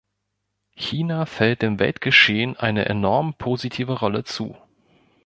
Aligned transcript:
China 0.75 1.27
fällt 1.27 1.61
im 1.61 1.77
Weltgeschehen 1.77 2.57
eine 2.57 2.85
enorm 2.85 3.35
positive 3.35 3.99
Rolle 3.99 4.23
zu. 4.23 4.57